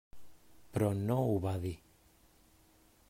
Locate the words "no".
1.01-1.17